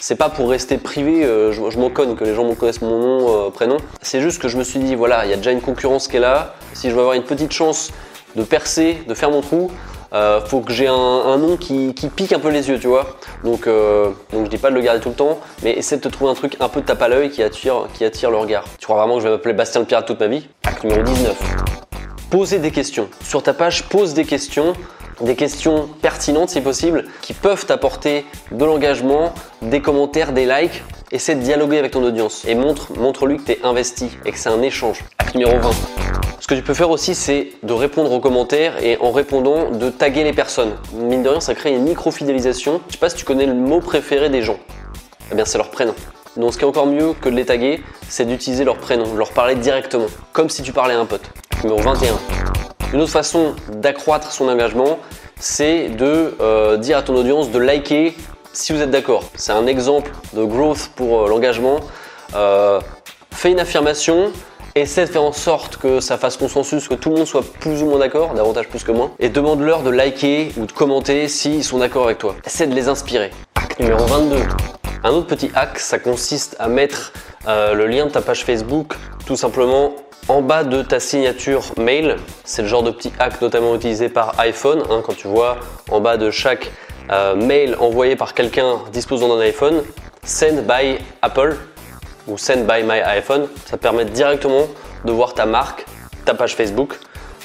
c'est 0.00 0.16
pas 0.16 0.28
pour 0.28 0.50
rester 0.50 0.78
privé. 0.78 1.22
je, 1.22 1.70
je 1.70 1.78
m'en 1.78 1.90
conne 1.90 2.16
que 2.16 2.24
les 2.24 2.34
gens 2.34 2.44
me 2.44 2.54
connaissent 2.54 2.82
mon 2.82 2.98
nom, 2.98 3.50
prénom. 3.50 3.76
C'est 4.02 4.20
juste 4.20 4.40
que 4.40 4.48
je 4.48 4.56
me 4.56 4.64
suis 4.64 4.80
dit, 4.80 4.94
voilà, 4.94 5.24
il 5.24 5.30
y 5.30 5.34
a 5.34 5.36
déjà 5.36 5.52
une 5.52 5.60
concurrence 5.60 6.08
qui 6.08 6.16
est 6.16 6.20
là. 6.20 6.54
Si 6.72 6.90
je 6.90 6.94
veux 6.94 7.00
avoir 7.00 7.14
une 7.14 7.24
petite 7.24 7.52
chance 7.52 7.90
de 8.36 8.42
percer, 8.42 9.02
de 9.06 9.14
faire 9.14 9.30
mon 9.30 9.40
trou, 9.40 9.70
euh, 10.12 10.40
faut 10.40 10.60
que 10.60 10.72
j'ai 10.72 10.86
un, 10.86 11.36
nom 11.36 11.56
qui, 11.56 11.92
pique 12.14 12.32
un 12.32 12.38
peu 12.38 12.48
les 12.48 12.68
yeux, 12.68 12.78
tu 12.78 12.86
vois. 12.86 13.18
Donc, 13.44 13.66
euh, 13.66 14.10
donc 14.32 14.46
je 14.46 14.50
dis 14.50 14.58
pas 14.58 14.70
de 14.70 14.74
le 14.74 14.80
garder 14.80 15.00
tout 15.00 15.10
le 15.10 15.14
temps, 15.14 15.38
mais 15.62 15.72
essaie 15.72 15.96
de 15.96 16.02
te 16.02 16.08
trouver 16.08 16.30
un 16.30 16.34
truc 16.34 16.56
un 16.60 16.68
peu 16.68 16.80
de 16.80 16.86
tape 16.86 17.02
à 17.02 17.08
l'œil 17.08 17.30
qui 17.30 17.42
attire, 17.42 17.88
qui 17.94 18.04
attire 18.04 18.30
le 18.30 18.38
regard. 18.38 18.64
Tu 18.78 18.86
crois 18.86 18.96
vraiment 18.96 19.16
que 19.16 19.20
je 19.20 19.28
vais 19.28 19.34
m'appeler 19.34 19.54
Bastien 19.54 19.80
le 19.80 19.86
Pirate 19.86 20.06
toute 20.06 20.20
ma 20.20 20.28
vie? 20.28 20.48
Numéro 20.82 21.02
19. 21.02 21.67
Poser 22.30 22.58
des 22.58 22.70
questions. 22.70 23.08
Sur 23.24 23.42
ta 23.42 23.54
page, 23.54 23.88
pose 23.88 24.14
des 24.14 24.24
questions 24.24 24.74
des 25.20 25.34
questions 25.34 25.88
pertinentes 26.00 26.50
si 26.50 26.60
possible, 26.60 27.06
qui 27.22 27.32
peuvent 27.32 27.66
t'apporter 27.66 28.24
de 28.52 28.64
l'engagement, 28.64 29.32
des 29.62 29.80
commentaires, 29.80 30.32
des 30.32 30.46
likes. 30.46 30.82
Essaie 31.10 31.34
de 31.34 31.40
dialoguer 31.40 31.78
avec 31.78 31.92
ton 31.92 32.04
audience 32.04 32.44
et 32.44 32.54
montre, 32.54 32.92
montre-lui 32.98 33.38
que 33.38 33.42
tu 33.42 33.52
es 33.52 33.60
investi 33.64 34.10
et 34.26 34.32
que 34.32 34.38
c'est 34.38 34.50
un 34.50 34.60
échange. 34.60 35.02
Numéro 35.34 35.58
20. 35.58 35.70
Ce 36.38 36.46
que 36.46 36.54
tu 36.54 36.62
peux 36.62 36.74
faire 36.74 36.90
aussi, 36.90 37.14
c'est 37.14 37.52
de 37.62 37.72
répondre 37.72 38.12
aux 38.12 38.20
commentaires 38.20 38.82
et 38.82 38.98
en 38.98 39.10
répondant, 39.10 39.70
de 39.70 39.90
taguer 39.90 40.22
les 40.22 40.32
personnes. 40.32 40.74
Mine 40.92 41.22
de 41.22 41.30
rien, 41.30 41.40
ça 41.40 41.54
crée 41.54 41.74
une 41.74 41.82
micro-fidélisation. 41.82 42.80
Je 42.88 42.92
sais 42.92 42.98
pas 42.98 43.08
si 43.08 43.16
tu 43.16 43.24
connais 43.24 43.46
le 43.46 43.54
mot 43.54 43.80
préféré 43.80 44.28
des 44.28 44.42
gens. 44.42 44.58
Eh 45.32 45.34
bien, 45.34 45.46
c'est 45.46 45.58
leur 45.58 45.70
prénom. 45.70 45.94
Donc, 46.36 46.52
ce 46.52 46.58
qui 46.58 46.64
est 46.64 46.68
encore 46.68 46.86
mieux 46.86 47.14
que 47.14 47.28
de 47.28 47.34
les 47.34 47.46
taguer, 47.46 47.82
c'est 48.08 48.26
d'utiliser 48.26 48.64
leur 48.64 48.76
prénom, 48.76 49.12
de 49.12 49.18
leur 49.18 49.32
parler 49.32 49.56
directement, 49.56 50.06
comme 50.32 50.50
si 50.50 50.62
tu 50.62 50.72
parlais 50.72 50.94
à 50.94 51.00
un 51.00 51.06
pote. 51.06 51.30
Numéro 51.64 51.80
21. 51.80 52.18
Une 52.92 53.00
autre 53.00 53.10
façon 53.10 53.56
d'accroître 53.72 54.30
son 54.30 54.48
engagement, 54.48 55.00
c'est 55.40 55.88
de 55.88 56.36
euh, 56.40 56.76
dire 56.76 56.98
à 56.98 57.02
ton 57.02 57.16
audience 57.16 57.50
de 57.50 57.58
liker 57.58 58.14
si 58.52 58.72
vous 58.72 58.80
êtes 58.80 58.92
d'accord. 58.92 59.24
C'est 59.34 59.50
un 59.50 59.66
exemple 59.66 60.12
de 60.34 60.44
growth 60.44 60.90
pour 60.94 61.22
euh, 61.22 61.28
l'engagement. 61.28 61.80
Euh, 62.36 62.80
fais 63.32 63.50
une 63.50 63.60
affirmation, 63.60 64.30
Essaie 64.74 65.06
de 65.06 65.10
faire 65.10 65.24
en 65.24 65.32
sorte 65.32 65.78
que 65.78 65.98
ça 65.98 66.18
fasse 66.18 66.36
consensus, 66.36 66.86
que 66.86 66.94
tout 66.94 67.10
le 67.10 67.16
monde 67.16 67.26
soit 67.26 67.42
plus 67.42 67.82
ou 67.82 67.86
moins 67.86 67.98
d'accord, 67.98 68.34
davantage 68.34 68.68
plus 68.68 68.84
que 68.84 68.92
moins. 68.92 69.10
Et 69.18 69.28
demande-leur 69.28 69.82
de 69.82 69.90
liker 69.90 70.52
ou 70.56 70.66
de 70.66 70.72
commenter 70.72 71.26
s'ils 71.26 71.64
sont 71.64 71.78
d'accord 71.78 72.04
avec 72.04 72.18
toi. 72.18 72.36
Essaie 72.46 72.68
de 72.68 72.74
les 72.74 72.86
inspirer. 72.86 73.30
Numéro 73.80 74.04
22. 74.04 74.36
Un 75.02 75.10
autre 75.10 75.26
petit 75.26 75.50
hack, 75.56 75.80
ça 75.80 75.98
consiste 75.98 76.54
à 76.60 76.68
mettre 76.68 77.12
le 77.46 77.86
lien 77.86 78.06
de 78.06 78.10
ta 78.10 78.20
page 78.20 78.44
Facebook 78.44 78.94
tout 79.26 79.36
simplement 79.36 79.94
en 80.28 80.42
bas 80.42 80.64
de 80.64 80.82
ta 80.82 81.00
signature 81.00 81.64
mail. 81.76 82.16
C'est 82.44 82.62
le 82.62 82.68
genre 82.68 82.82
de 82.82 82.90
petit 82.90 83.12
hack 83.18 83.40
notamment 83.40 83.74
utilisé 83.74 84.08
par 84.08 84.38
iPhone. 84.38 84.82
Hein, 84.90 85.02
quand 85.04 85.16
tu 85.16 85.26
vois 85.26 85.58
en 85.90 86.00
bas 86.00 86.16
de 86.16 86.30
chaque 86.30 86.70
euh, 87.10 87.34
mail 87.34 87.76
envoyé 87.80 88.16
par 88.16 88.34
quelqu'un 88.34 88.78
disposant 88.92 89.28
d'un 89.28 89.40
iPhone, 89.40 89.82
send 90.24 90.62
by 90.62 90.98
Apple 91.22 91.56
ou 92.26 92.36
Send 92.36 92.66
by 92.66 92.82
My 92.82 93.00
iPhone, 93.00 93.48
ça 93.64 93.78
permet 93.78 94.04
directement 94.04 94.66
de 95.04 95.12
voir 95.12 95.32
ta 95.32 95.46
marque, 95.46 95.86
ta 96.26 96.34
page 96.34 96.54
Facebook. 96.54 96.98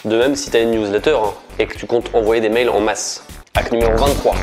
De 0.03 0.17
même 0.17 0.35
si 0.35 0.51
tu 0.51 0.57
as 0.57 0.59
une 0.59 0.71
newsletter 0.71 1.15
hein, 1.15 1.33
et 1.59 1.65
que 1.65 1.77
tu 1.77 1.85
comptes 1.85 2.09
envoyer 2.13 2.41
des 2.41 2.49
mails 2.49 2.69
en 2.69 2.81
masse. 2.81 3.23
Hack 3.55 3.71
numéro 3.71 3.95
23. 3.95 4.35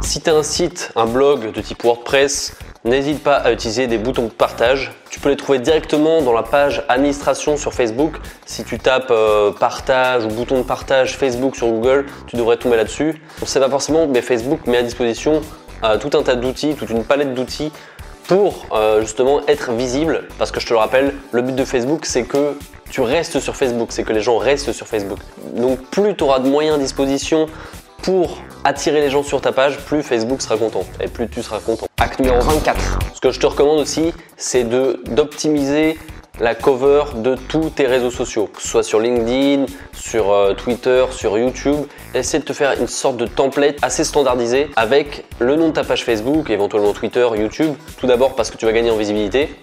Si 0.00 0.20
tu 0.20 0.30
as 0.30 0.34
un 0.34 0.42
site, 0.42 0.90
un 0.96 1.06
blog 1.06 1.52
de 1.52 1.60
type 1.60 1.84
WordPress, 1.84 2.56
n'hésite 2.84 3.22
pas 3.22 3.36
à 3.36 3.52
utiliser 3.52 3.86
des 3.86 3.98
boutons 3.98 4.24
de 4.24 4.30
partage. 4.30 4.92
Tu 5.10 5.20
peux 5.20 5.28
les 5.28 5.36
trouver 5.36 5.58
directement 5.58 6.22
dans 6.22 6.32
la 6.32 6.42
page 6.42 6.82
administration 6.88 7.56
sur 7.56 7.72
Facebook. 7.72 8.16
Si 8.46 8.64
tu 8.64 8.78
tapes 8.78 9.10
euh, 9.10 9.52
partage 9.52 10.24
ou 10.24 10.28
bouton 10.28 10.58
de 10.58 10.62
partage 10.62 11.16
Facebook 11.16 11.56
sur 11.56 11.68
Google, 11.68 12.06
tu 12.26 12.36
devrais 12.36 12.56
tomber 12.56 12.76
là-dessus. 12.76 13.20
On 13.40 13.44
ne 13.44 13.46
sait 13.46 13.60
pas 13.60 13.70
forcément, 13.70 14.06
mais 14.06 14.22
Facebook 14.22 14.66
met 14.66 14.78
à 14.78 14.82
disposition 14.82 15.40
euh, 15.84 15.98
tout 15.98 16.16
un 16.16 16.22
tas 16.22 16.34
d'outils, 16.34 16.74
toute 16.74 16.90
une 16.90 17.04
palette 17.04 17.34
d'outils 17.34 17.72
pour 18.26 18.66
euh, 18.72 19.00
justement 19.00 19.40
être 19.48 19.72
visible. 19.72 20.24
Parce 20.38 20.50
que 20.50 20.60
je 20.60 20.66
te 20.66 20.72
le 20.72 20.78
rappelle, 20.78 21.14
le 21.32 21.42
but 21.42 21.54
de 21.54 21.64
Facebook, 21.64 22.04
c'est 22.04 22.24
que 22.24 22.56
tu 22.90 23.00
restes 23.00 23.40
sur 23.40 23.56
Facebook, 23.56 23.88
c'est 23.90 24.02
que 24.02 24.12
les 24.12 24.20
gens 24.20 24.38
restent 24.38 24.72
sur 24.72 24.86
Facebook. 24.86 25.18
Donc 25.54 25.80
plus 25.90 26.14
tu 26.14 26.24
auras 26.24 26.38
de 26.38 26.48
moyens 26.48 26.76
à 26.76 26.78
disposition 26.78 27.46
pour 28.02 28.38
attirer 28.64 29.00
les 29.00 29.10
gens 29.10 29.22
sur 29.22 29.40
ta 29.40 29.52
page, 29.52 29.78
plus 29.78 30.02
Facebook 30.02 30.42
sera 30.42 30.56
content 30.56 30.84
et 31.00 31.08
plus 31.08 31.28
tu 31.28 31.42
seras 31.42 31.60
content. 31.60 31.86
Acte 31.98 32.20
numéro 32.20 32.40
24. 32.40 32.98
Ce 33.14 33.20
que 33.20 33.30
je 33.30 33.40
te 33.40 33.46
recommande 33.46 33.80
aussi, 33.80 34.12
c'est 34.36 34.64
d'optimiser 34.64 35.98
la 36.40 36.54
cover 36.54 37.02
de 37.16 37.34
tous 37.34 37.70
tes 37.70 37.86
réseaux 37.86 38.10
sociaux, 38.10 38.48
que 38.54 38.62
ce 38.62 38.68
soit 38.68 38.82
sur 38.82 39.00
LinkedIn, 39.00 39.66
sur 39.92 40.30
euh, 40.30 40.54
Twitter, 40.54 41.04
sur 41.10 41.36
YouTube. 41.36 41.76
Essaie 42.14 42.38
de 42.38 42.44
te 42.44 42.52
faire 42.52 42.78
une 42.78 42.86
sorte 42.86 43.16
de 43.16 43.26
template 43.26 43.76
assez 43.82 44.04
standardisé 44.04 44.70
avec 44.76 45.24
le 45.40 45.56
nom 45.56 45.68
de 45.68 45.72
ta 45.72 45.84
page 45.84 46.04
Facebook, 46.04 46.50
éventuellement 46.50 46.92
Twitter, 46.92 47.26
YouTube. 47.36 47.74
Tout 47.98 48.06
d'abord 48.06 48.36
parce 48.36 48.50
que 48.50 48.56
tu 48.56 48.66
vas 48.66 48.72
gagner 48.72 48.90
en 48.90 48.96
visibilité 48.96 49.54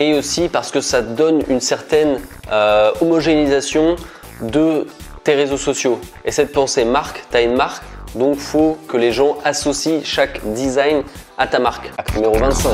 et 0.00 0.14
aussi 0.14 0.48
parce 0.48 0.70
que 0.70 0.80
ça 0.80 1.02
donne 1.02 1.42
une 1.48 1.60
certaine 1.60 2.18
euh, 2.50 2.90
homogénéisation 3.00 3.96
de 4.40 4.86
tes 5.24 5.34
réseaux 5.34 5.56
sociaux. 5.56 6.00
Et 6.24 6.30
cette 6.30 6.52
pensée 6.52 6.84
marque, 6.84 7.24
tu 7.30 7.36
as 7.36 7.42
une 7.42 7.54
marque, 7.54 7.82
donc 8.14 8.36
faut 8.36 8.76
que 8.88 8.96
les 8.96 9.12
gens 9.12 9.38
associent 9.44 10.00
chaque 10.04 10.40
design 10.52 11.02
à 11.38 11.46
ta 11.46 11.58
marque. 11.58 11.90
Acte 11.98 12.14
numéro 12.14 12.34
25. 12.34 12.70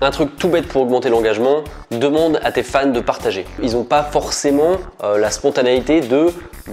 Un 0.00 0.10
truc 0.10 0.36
tout 0.36 0.48
bête 0.48 0.66
pour 0.66 0.82
augmenter 0.82 1.10
l'engagement, 1.10 1.62
demande 1.92 2.40
à 2.42 2.50
tes 2.50 2.64
fans 2.64 2.86
de 2.86 3.00
partager. 3.00 3.44
Ils 3.62 3.74
n'ont 3.74 3.84
pas 3.84 4.02
forcément 4.02 4.78
euh, 5.04 5.16
la 5.16 5.30
spontanéité 5.30 6.00
de 6.00 6.26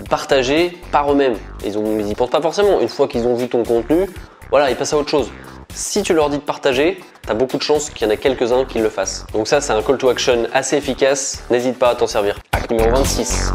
partager 0.09 0.75
par 0.91 1.11
eux-mêmes. 1.11 1.35
Ils 1.63 1.77
n'y 1.79 2.15
pensent 2.15 2.31
pas 2.31 2.41
forcément. 2.41 2.81
Une 2.81 2.89
fois 2.89 3.07
qu'ils 3.07 3.27
ont 3.27 3.35
vu 3.35 3.47
ton 3.47 3.63
contenu, 3.63 4.09
voilà, 4.49 4.71
ils 4.71 4.75
passent 4.75 4.93
à 4.93 4.97
autre 4.97 5.11
chose. 5.11 5.29
Si 5.71 6.01
tu 6.01 6.15
leur 6.15 6.31
dis 6.31 6.37
de 6.37 6.43
partager, 6.43 6.99
tu 7.21 7.29
as 7.29 7.35
beaucoup 7.35 7.57
de 7.57 7.61
chances 7.61 7.91
qu'il 7.91 8.07
y 8.07 8.09
en 8.09 8.13
a 8.13 8.17
quelques-uns 8.17 8.65
qui 8.65 8.79
le 8.79 8.89
fassent. 8.89 9.27
Donc 9.33 9.47
ça, 9.47 9.61
c'est 9.61 9.73
un 9.73 9.83
call 9.83 9.99
to 9.99 10.09
action 10.09 10.47
assez 10.51 10.77
efficace. 10.77 11.43
N'hésite 11.51 11.77
pas 11.77 11.89
à 11.89 11.95
t'en 11.95 12.07
servir. 12.07 12.39
Hack 12.51 12.71
numéro 12.71 12.89
26. 12.89 13.51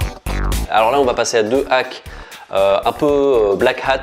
Alors 0.75 0.91
là, 0.91 0.99
on 0.99 1.05
va 1.05 1.15
passer 1.15 1.37
à 1.37 1.45
deux 1.45 1.65
hacks 1.71 2.03
euh, 2.53 2.79
un 2.85 2.91
peu 2.91 3.07
euh, 3.07 3.55
black 3.55 3.81
hat, 3.87 4.03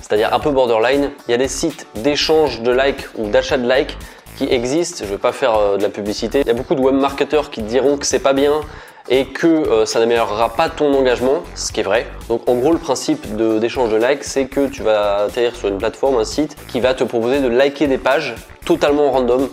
c'est-à-dire 0.00 0.34
un 0.34 0.40
peu 0.40 0.50
borderline. 0.50 1.12
Il 1.28 1.30
y 1.30 1.34
a 1.34 1.36
des 1.36 1.46
sites 1.46 1.86
d'échange 1.94 2.60
de 2.60 2.72
likes 2.72 3.06
ou 3.14 3.28
d'achat 3.28 3.56
de 3.56 3.72
likes 3.72 3.96
qui 4.36 4.52
existent. 4.52 4.96
Je 4.98 5.04
ne 5.04 5.10
vais 5.10 5.18
pas 5.18 5.30
faire 5.30 5.54
euh, 5.54 5.76
de 5.76 5.82
la 5.84 5.90
publicité. 5.90 6.40
Il 6.40 6.48
y 6.48 6.50
a 6.50 6.54
beaucoup 6.54 6.74
de 6.74 6.80
web 6.80 6.96
marketeurs 6.96 7.50
qui 7.50 7.62
diront 7.62 7.98
que 7.98 8.04
c'est 8.04 8.18
pas 8.18 8.32
bien 8.32 8.62
et 9.08 9.26
que 9.26 9.84
ça 9.84 10.00
n'améliorera 10.00 10.54
pas 10.54 10.68
ton 10.68 10.92
engagement, 10.94 11.42
ce 11.54 11.72
qui 11.72 11.80
est 11.80 11.84
vrai. 11.84 12.06
Donc 12.28 12.48
en 12.48 12.54
gros 12.54 12.72
le 12.72 12.78
principe 12.78 13.36
d'échange 13.36 13.90
de, 13.90 13.96
likes 13.96 14.22
c'est 14.22 14.46
que 14.46 14.68
tu 14.68 14.82
vas 14.82 15.24
atterrir 15.24 15.56
sur 15.56 15.68
une 15.68 15.78
plateforme, 15.78 16.18
un 16.18 16.24
site 16.24 16.56
qui 16.68 16.78
va 16.78 16.94
te 16.94 17.02
proposer 17.02 17.40
de 17.40 17.48
liker 17.48 17.88
des 17.88 17.98
pages 17.98 18.36
totalement 18.64 19.10
random 19.10 19.48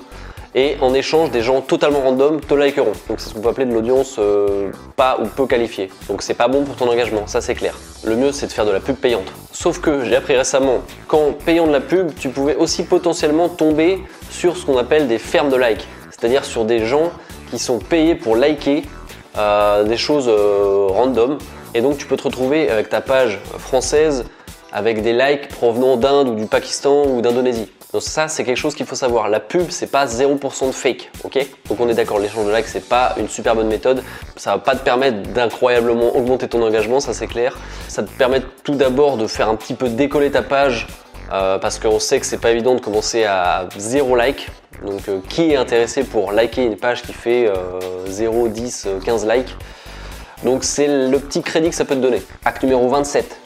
et 0.56 0.78
en 0.82 0.94
échange 0.94 1.32
des 1.32 1.42
gens 1.42 1.62
totalement 1.62 2.02
random 2.02 2.42
te 2.42 2.54
likeront. 2.54 2.94
Donc 3.08 3.20
c'est 3.20 3.30
ce 3.30 3.34
qu'on 3.34 3.42
peut 3.42 3.50
appeler 3.50 3.66
de 3.66 3.74
l'audience 3.74 4.16
euh, 4.20 4.72
pas 4.96 5.20
ou 5.22 5.26
peu 5.26 5.46
qualifiée. 5.46 5.90
Donc 6.08 6.22
c'est 6.22 6.34
pas 6.34 6.48
bon 6.48 6.64
pour 6.64 6.76
ton 6.76 6.90
engagement, 6.90 7.28
ça 7.28 7.42
c'est 7.42 7.56
clair. 7.56 7.76
Le 8.04 8.16
mieux 8.16 8.32
c'est 8.32 8.48
de 8.48 8.52
faire 8.52 8.66
de 8.66 8.72
la 8.72 8.80
pub 8.80 8.96
payante. 8.96 9.32
Sauf 9.52 9.80
que 9.80 10.06
j'ai 10.06 10.16
appris 10.16 10.36
récemment 10.36 10.80
qu'en 11.08 11.34
payant 11.34 11.68
de 11.68 11.72
la 11.72 11.82
pub, 11.82 12.14
tu 12.16 12.30
pouvais 12.30 12.56
aussi 12.56 12.84
potentiellement 12.84 13.50
tomber 13.50 14.00
sur 14.30 14.58
ce 14.58 14.66
qu'on 14.66 14.78
appelle 14.78 15.08
des 15.08 15.20
fermes 15.20 15.50
de 15.50 15.58
likes, 15.58 15.88
c'est-à-dire 16.12 16.46
sur 16.46 16.66
des 16.66 16.86
gens 16.86 17.12
qui 17.52 17.60
sont 17.60 17.80
payés 17.80 18.16
pour 18.16 18.36
liker 18.36 18.84
euh, 19.38 19.84
des 19.84 19.98
choses 19.98 20.28
euh, 20.28 20.88
random. 20.90 21.38
Et 21.76 21.82
donc 21.82 21.98
tu 21.98 22.08
peux 22.08 22.18
te 22.18 22.24
retrouver 22.24 22.70
avec 22.70 22.90
ta 22.90 23.02
page 23.02 23.40
française 23.60 24.26
avec 24.72 25.02
des 25.02 25.14
likes 25.14 25.48
provenant 25.50 25.98
d'Inde 25.98 26.30
ou 26.30 26.36
du 26.36 26.46
Pakistan 26.46 27.06
ou 27.08 27.22
d'Indonésie. 27.22 27.70
Donc 27.92 28.04
ça, 28.04 28.28
c'est 28.28 28.44
quelque 28.44 28.58
chose 28.58 28.76
qu'il 28.76 28.86
faut 28.86 28.96
savoir. 28.96 29.30
La 29.30 29.40
pub, 29.40 29.72
c'est 29.72 29.88
pas 29.88 30.06
0% 30.06 30.68
de 30.68 30.72
fake, 30.72 31.10
ok? 31.24 31.40
Donc 31.68 31.80
on 31.80 31.90
est 31.90 31.96
d'accord, 31.96 32.20
l'échange 32.20 32.46
de 32.46 32.56
likes, 32.56 32.68
c'est 32.68 32.88
pas 32.88 33.16
une 33.18 33.28
super 33.28 33.56
bonne 33.56 33.68
méthode. 33.68 34.04
Ça 34.36 34.52
va 34.52 34.58
pas 34.60 34.76
te 34.76 34.84
permettre 34.84 35.24
d'incroyablement 35.34 36.16
augmenter 36.16 36.48
ton 36.48 36.62
engagement, 36.62 37.00
ça 37.00 37.16
c'est 37.16 37.26
clair. 37.26 37.58
Ça 37.88 38.04
te 38.04 38.12
permet 38.12 38.42
tout 38.64 38.76
d'abord 38.76 39.18
de 39.18 39.26
faire 39.26 39.50
un 39.50 39.56
petit 39.56 39.74
peu 39.74 39.90
décoller 39.90 40.30
ta 40.30 40.44
page 40.44 40.86
euh, 41.34 41.58
parce 41.58 41.80
qu'on 41.80 42.00
sait 42.00 42.20
que 42.20 42.28
c'est 42.28 42.38
pas 42.38 42.52
évident 42.52 42.76
de 42.76 42.80
commencer 42.80 43.24
à 43.24 43.68
0 43.76 44.16
like. 44.16 44.50
Donc 44.86 45.10
euh, 45.10 45.20
qui 45.28 45.52
est 45.52 45.56
intéressé 45.56 46.04
pour 46.04 46.32
liker 46.32 46.64
une 46.64 46.78
page 46.78 47.02
qui 47.02 47.14
fait 47.14 47.52
0, 48.06 48.50
10, 48.50 48.88
15 49.04 49.28
likes? 49.28 49.56
Donc 50.44 50.64
c'est 50.64 50.88
le 50.88 51.18
petit 51.18 51.42
crédit 51.42 51.70
que 51.70 51.76
ça 51.76 51.86
peut 51.86 51.96
te 51.96 52.02
donner. 52.02 52.22
Acte 52.46 52.62
numéro 52.62 52.88
27 52.88 53.39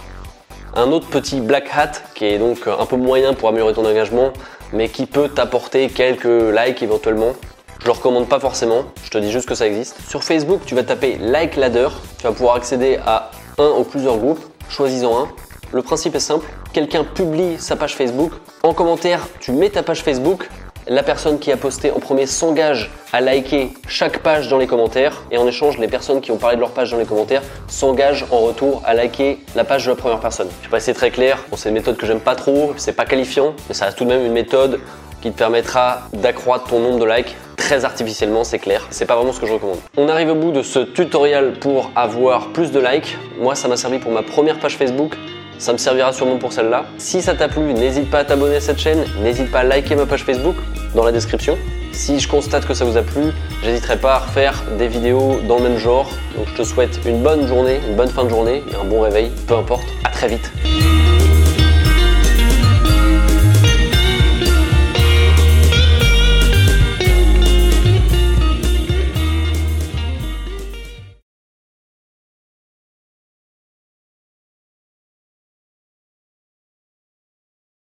un 0.76 0.92
autre 0.92 1.08
petit 1.08 1.40
black 1.40 1.70
hat 1.76 1.92
qui 2.16 2.26
est 2.26 2.38
donc 2.38 2.68
un 2.68 2.86
peu 2.86 2.96
moyen 2.96 3.34
pour 3.34 3.50
améliorer 3.50 3.74
ton 3.74 3.86
engagement, 3.86 4.34
mais 4.72 4.90
qui 4.90 5.06
peut 5.06 5.30
t'apporter 5.30 5.88
quelques 5.90 6.26
likes 6.26 6.82
éventuellement. 6.82 7.34
Je 7.80 7.86
le 7.86 7.92
recommande 7.92 8.30
pas 8.30 8.40
forcément, 8.40 8.86
je 9.04 9.10
te 9.10 9.18
dis 9.18 9.32
juste 9.32 9.48
que 9.48 9.56
ça 9.56 9.68
existe. 9.68 9.98
Sur 10.08 10.24
Facebook, 10.24 10.62
tu 10.66 10.74
vas 10.74 10.84
taper 10.84 11.18
Like 11.20 11.58
Ladder, 11.58 11.90
tu 12.18 12.24
vas 12.24 12.32
pouvoir 12.32 12.56
accéder 12.56 12.98
à 13.06 13.32
un 13.58 13.70
ou 13.78 13.84
plusieurs 13.84 14.18
groupes, 14.18 14.40
choisis-en 14.70 15.24
un. 15.24 15.28
Le 15.74 15.82
principe 15.82 16.16
est 16.16 16.20
simple, 16.20 16.46
quelqu'un 16.72 17.04
publie 17.04 17.58
sa 17.60 17.76
page 17.76 17.96
Facebook, 17.96 18.32
en 18.64 18.74
commentaire, 18.74 19.28
tu 19.40 19.52
mets 19.52 19.70
ta 19.70 19.84
page 19.84 20.02
Facebook, 20.02 20.48
la 20.88 21.04
personne 21.04 21.40
qui 21.40 21.52
a 21.52 21.58
posté 21.58 21.92
en 21.92 22.00
premier 22.00 22.26
s'engage 22.26 22.92
à 23.12 23.22
liker 23.22 23.70
chaque 23.88 24.20
page 24.20 24.50
dans 24.50 24.58
les 24.58 24.68
commentaires 24.68 25.24
et 25.32 25.38
en 25.38 25.48
échange, 25.48 25.78
les 25.78 25.88
personnes 25.88 26.22
qui 26.22 26.32
ont 26.32 26.38
parlé 26.38 26.56
de 26.56 26.62
leur 26.62 26.72
page 26.72 26.92
dans 26.92 26.98
les 26.98 27.06
commentaires 27.06 27.42
s'engagent 27.68 28.26
en 28.32 28.40
retour 28.40 28.82
à 28.86 28.94
liker 28.94 29.40
la 29.56 29.64
page 29.64 29.86
de 29.86 29.92
la 29.92 29.96
première 29.96 30.20
personne. 30.20 30.48
Je 30.62 30.66
sais 30.66 30.72
pas 30.72 30.80
si 30.80 30.86
c'est 30.86 30.94
très 30.94 31.12
clair, 31.12 31.44
bon, 31.50 31.58
c'est 31.58 31.70
une 31.70 31.76
méthode 31.76 31.98
que 31.98 32.06
j'aime 32.06 32.20
pas 32.20 32.36
trop, 32.36 32.74
c'est 32.78 32.94
pas 32.94 33.06
qualifiant, 33.06 33.54
mais 33.68 33.76
ça 33.76 33.86
reste 33.86 33.98
tout 33.98 34.06
de 34.06 34.10
même 34.10 34.26
une 34.26 34.34
méthode 34.34 34.80
qui 35.22 35.32
te 35.32 35.38
permettra 35.38 36.02
d'accroître 36.12 36.66
ton 36.66 36.80
nombre 36.80 37.00
de 37.00 37.06
likes 37.06 37.36
très 37.56 37.86
artificiellement, 37.86 38.44
c'est 38.44 38.60
clair. 38.60 38.86
C'est 38.90 39.06
pas 39.06 39.16
vraiment 39.16 39.32
ce 39.32 39.40
que 39.40 39.48
je 39.48 39.54
recommande. 39.54 39.78
On 39.96 40.10
arrive 40.10 40.32
au 40.32 40.36
bout 40.36 40.52
de 40.52 40.62
ce 40.62 40.80
tutoriel 40.80 41.54
pour 41.62 41.92
avoir 41.96 42.50
plus 42.50 42.72
de 42.72 42.80
likes. 42.80 43.18
Moi, 43.40 43.56
ça 43.56 43.70
m'a 43.70 43.78
servi 43.78 44.00
pour 44.00 44.12
ma 44.12 44.22
première 44.22 44.60
page 44.60 44.76
Facebook 44.76 45.16
ça 45.58 45.74
me 45.74 45.78
servira 45.78 46.14
sûrement 46.14 46.38
pour 46.38 46.54
celle-là. 46.54 46.86
Si 46.98 47.22
ça 47.22 47.34
t'a 47.34 47.48
plu, 47.48 47.74
n'hésite 47.74 48.10
pas 48.10 48.20
à 48.20 48.24
t'abonner 48.26 48.58
à 48.58 48.62
cette 48.62 48.80
chaîne, 48.80 49.04
n'hésite 49.22 49.52
pas 49.52 49.60
à 49.60 49.64
liker 49.64 49.96
ma 49.96 50.06
page 50.06 50.24
Facebook 50.24 50.56
dans 50.96 51.04
la 51.04 51.12
description. 51.12 51.58
Si 51.92 52.20
je 52.20 52.28
constate 52.28 52.66
que 52.66 52.74
ça 52.74 52.86
vous 52.86 52.98
a 52.98 53.04
plu, 53.04 53.32
j'hésiterai 53.64 53.98
pas 53.98 54.16
à 54.16 54.20
refaire 54.20 54.64
des 54.78 54.88
vidéos 54.88 55.40
dans 55.48 55.58
le 55.58 55.64
même 55.70 55.78
genre. 55.78 56.10
Donc 56.36 56.48
je 56.48 56.56
te 56.56 56.64
souhaite 56.64 57.00
une 57.06 57.22
bonne 57.22 57.48
journée, 57.48 57.80
une 57.88 57.96
bonne 57.96 58.10
fin 58.10 58.24
de 58.24 58.30
journée 58.30 58.64
et 58.72 58.76
un 58.76 58.84
bon 58.84 59.02
réveil, 59.02 59.32
peu 59.48 59.56
importe. 59.56 59.86
À 60.04 60.10
très 60.10 60.28
vite. 60.28 60.52